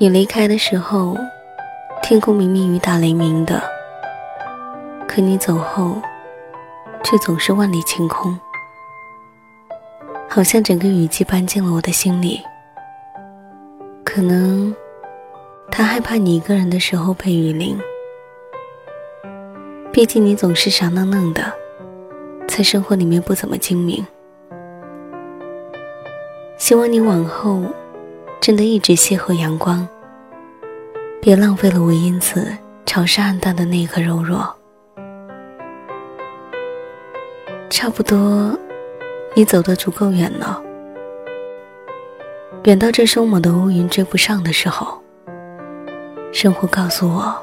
[0.00, 1.16] 你离开的时候，
[2.04, 3.60] 天空明明雨打雷鸣的，
[5.08, 6.00] 可你走后，
[7.02, 8.38] 却总是万里晴空，
[10.28, 12.40] 好像整个雨季搬进了我的心里。
[14.04, 14.72] 可能
[15.68, 17.76] 他害怕你一个人的时候被雨淋，
[19.90, 21.52] 毕竟你总是傻愣愣的，
[22.46, 24.06] 在生活里面不怎么精明。
[26.56, 27.64] 希望你往后。
[28.40, 29.86] 真的一直邂逅阳光，
[31.20, 32.50] 别浪费了我因此
[32.86, 34.54] 潮湿暗淡的那一颗柔弱。
[37.68, 38.58] 差不多，
[39.34, 40.62] 你走得足够远了，
[42.64, 45.02] 远到这凶猛的乌云追不上的时候，
[46.32, 47.36] 生活告诉我，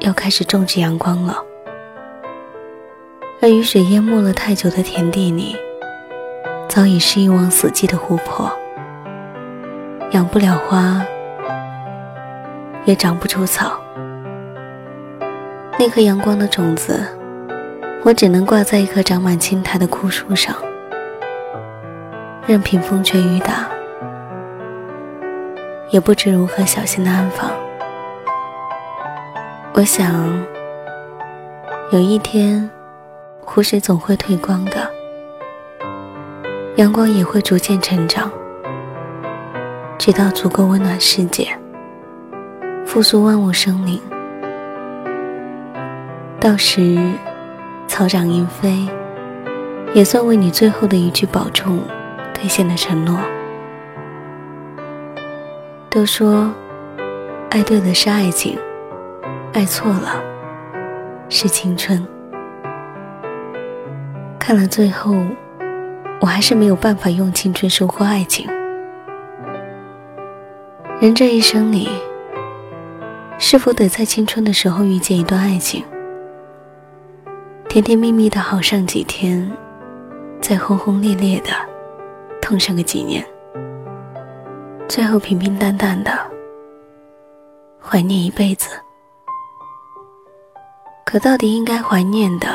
[0.00, 1.42] 要开始种植阳光了。
[3.40, 5.56] 而雨水淹没了太久的田地里，
[6.68, 8.52] 早已是一汪死寂的湖泊。
[10.12, 11.02] 养不了花，
[12.86, 13.78] 也长不出草。
[15.78, 17.06] 那颗阳光的种子，
[18.02, 20.54] 我只能挂在一棵长满青苔的枯树上，
[22.46, 23.68] 任凭风吹雨打，
[25.90, 27.50] 也不知如何小心的安放。
[29.74, 30.42] 我想，
[31.92, 32.68] 有一天，
[33.44, 34.90] 湖水总会退光的，
[36.76, 38.30] 阳光也会逐渐成长。
[39.98, 41.48] 直到足够温暖世界，
[42.86, 44.00] 复苏万物生灵。
[46.40, 46.96] 到时，
[47.88, 48.88] 草长莺飞，
[49.92, 51.80] 也算为你最后的一句保重
[52.32, 53.18] 兑现了承诺。
[55.90, 56.48] 都说，
[57.50, 58.56] 爱对了是爱情，
[59.52, 60.22] 爱错了
[61.28, 62.06] 是青春。
[64.38, 65.16] 看了最后，
[66.20, 68.48] 我还是没有办法用青春收获爱情。
[71.00, 71.88] 人这一生里，
[73.38, 75.84] 是否得在青春的时候遇见一段爱情，
[77.68, 79.48] 甜甜蜜蜜的好上几天，
[80.40, 81.50] 再轰轰烈烈的
[82.42, 83.24] 痛上个几年，
[84.88, 86.10] 最后平平淡淡的
[87.80, 88.68] 怀念一辈子？
[91.06, 92.48] 可到底应该怀念的，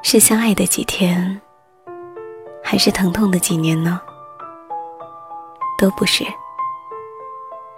[0.00, 1.38] 是相爱的几天，
[2.64, 4.00] 还是疼痛的几年呢？
[5.78, 6.24] 都不是。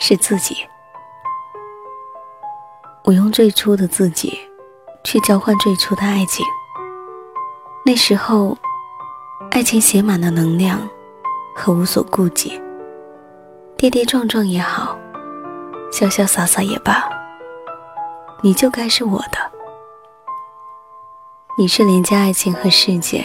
[0.04, 0.56] 是自己，
[3.04, 4.36] 我用最初的自己
[5.04, 6.44] 去交换最初的爱情。
[7.86, 8.58] 那时候，
[9.52, 10.80] 爱情写满了能量
[11.54, 12.60] 和无所顾忌，
[13.76, 14.98] 跌跌撞撞也好，
[15.92, 17.08] 潇潇洒洒也罢，
[18.42, 19.38] 你就该是我的。
[21.56, 23.24] 你是连接爱情和世界，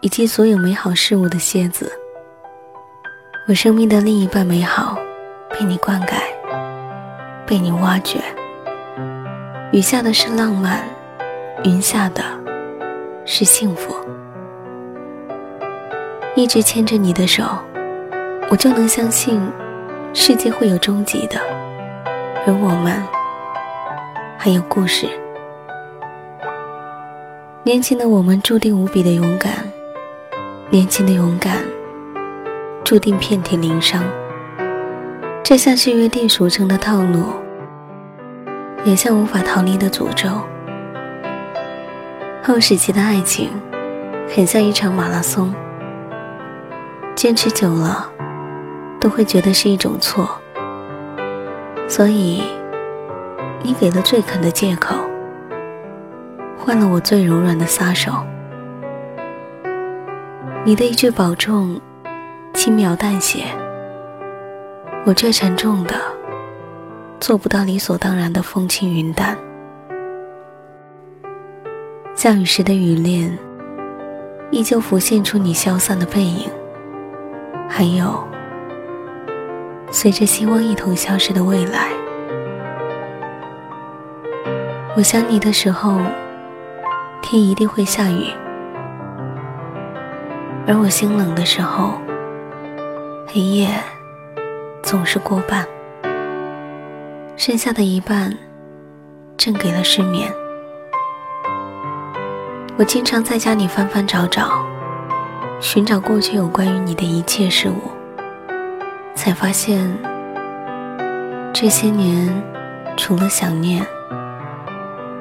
[0.00, 1.92] 以及所有美好事物的蝎子，
[3.46, 4.98] 我生命的另一半，美好。
[5.52, 6.14] 被你灌溉，
[7.46, 8.20] 被你挖掘。
[9.72, 10.82] 雨下的是浪漫，
[11.64, 12.22] 云下的
[13.24, 13.94] 是幸福。
[16.34, 17.44] 一直牵着你的手，
[18.50, 19.40] 我就能相信
[20.14, 21.38] 世界会有终极的，
[22.46, 23.02] 而我们
[24.38, 25.06] 还有故事。
[27.62, 29.52] 年轻的我们注定无比的勇敢，
[30.70, 31.58] 年轻的勇敢
[32.82, 34.02] 注定遍体鳞伤。
[35.44, 37.24] 这像是约定俗成的套路，
[38.84, 40.28] 也像无法逃离的诅咒。
[42.44, 43.50] 后时期的爱情，
[44.34, 45.52] 很像一场马拉松，
[47.16, 48.08] 坚持久了，
[49.00, 50.30] 都会觉得是一种错。
[51.88, 52.44] 所以，
[53.62, 54.94] 你给了最肯的借口，
[56.56, 58.12] 换了我最柔软的撒手。
[60.64, 61.80] 你的一句保重，
[62.54, 63.46] 轻描淡写。
[65.04, 65.96] 我却沉重的
[67.18, 69.36] 做不到理所当然的风轻云淡。
[72.14, 73.36] 下雨时的雨帘，
[74.52, 76.48] 依旧浮现出你消散的背影，
[77.68, 78.22] 还有
[79.90, 81.88] 随着希望一同消失的未来。
[84.96, 85.98] 我想你的时候，
[87.22, 88.30] 天一定会下雨；
[90.64, 91.94] 而我心冷的时候，
[93.26, 93.68] 黑夜。
[94.92, 95.66] 总是过半，
[97.34, 98.36] 剩下的一半，
[99.38, 100.30] 正给了失眠。
[102.76, 104.62] 我经常在家里翻翻找找，
[105.60, 107.90] 寻找过去有关于你的一切事物，
[109.14, 109.90] 才发现，
[111.54, 112.30] 这些年
[112.94, 113.82] 除了想念，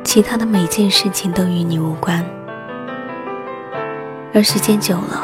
[0.03, 2.21] 其他的每件事情都与你无关。
[4.33, 5.23] 而时间久了，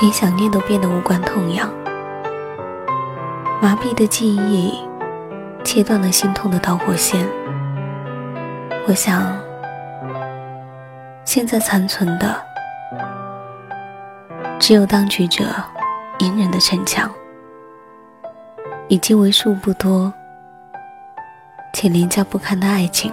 [0.00, 1.68] 连想念都变得无关痛痒。
[3.60, 4.74] 麻痹的记忆
[5.64, 7.26] 切断了心痛的导火线。
[8.86, 9.34] 我想，
[11.24, 12.40] 现在残存的
[14.58, 15.44] 只有当局者
[16.18, 17.10] 隐忍的逞强，
[18.88, 20.12] 以及为数不多
[21.72, 23.10] 且廉价不堪的爱情。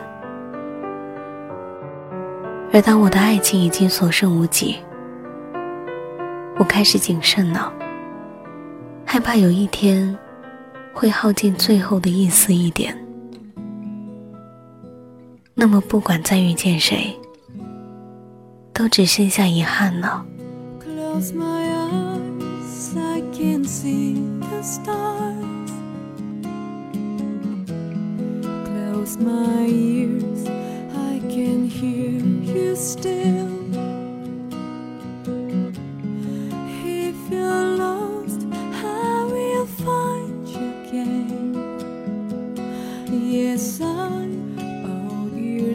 [2.74, 4.80] 而当我的爱情已经所剩无几，
[6.57, 7.72] 我开始谨慎了，
[9.06, 10.18] 害怕有一天
[10.94, 12.98] 会耗尽最后的一丝一点。
[15.56, 17.18] 那么，不管再遇见谁，
[18.74, 20.25] 都只剩下遗憾了。
[33.04, 33.53] every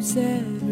[0.09, 0.68] said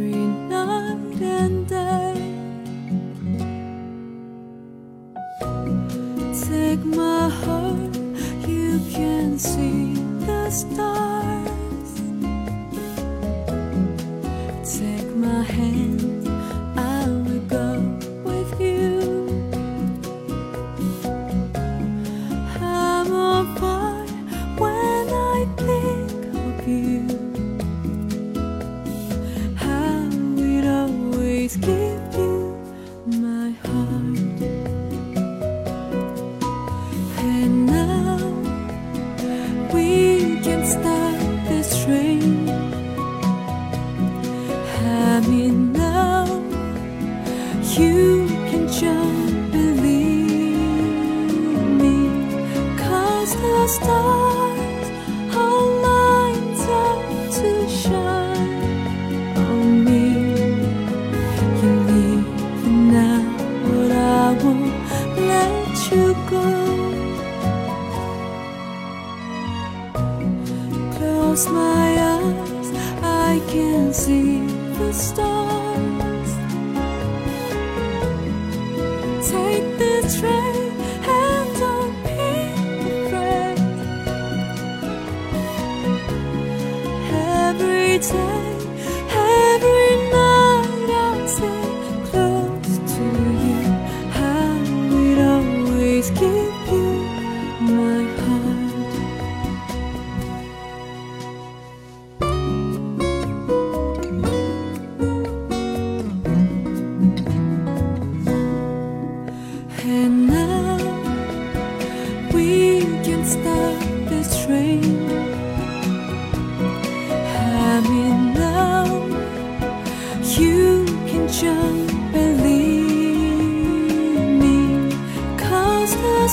[53.35, 54.89] me, the stars
[55.83, 57.01] lined up
[57.33, 58.87] to shine
[59.37, 60.05] on me.
[61.63, 61.75] You
[63.93, 64.73] I won't
[65.33, 66.47] let you go.
[70.97, 72.69] Close my eyes,
[73.03, 74.39] I can see
[74.79, 76.31] the stars.
[79.29, 80.66] Take this train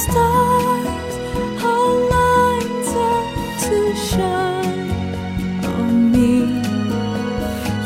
[0.04, 1.14] stars
[1.70, 3.28] are lined up
[3.66, 3.78] to
[4.10, 4.90] shine
[5.78, 6.34] on me.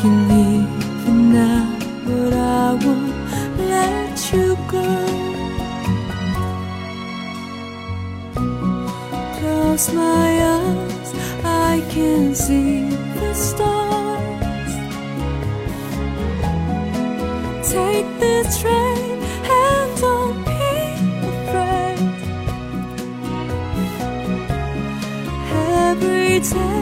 [0.02, 1.06] You leave
[1.40, 1.66] now,
[2.06, 3.14] but I won't
[3.74, 4.90] let you go.
[9.38, 11.10] Close my eyes,
[11.70, 14.74] I can see the stars.
[17.72, 19.07] Take this train
[26.44, 26.77] Trên